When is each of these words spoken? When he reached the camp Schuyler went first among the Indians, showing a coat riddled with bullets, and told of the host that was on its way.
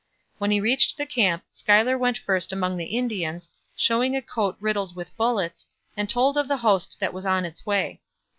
When 0.39 0.49
he 0.49 0.59
reached 0.59 0.97
the 0.97 1.05
camp 1.05 1.43
Schuyler 1.51 1.95
went 1.95 2.17
first 2.17 2.51
among 2.51 2.75
the 2.75 2.97
Indians, 2.97 3.51
showing 3.75 4.15
a 4.15 4.21
coat 4.23 4.57
riddled 4.59 4.95
with 4.95 5.15
bullets, 5.15 5.67
and 5.95 6.09
told 6.09 6.37
of 6.37 6.47
the 6.47 6.57
host 6.65 6.99
that 6.99 7.13
was 7.13 7.27
on 7.27 7.45
its 7.45 7.67
way. 7.67 8.01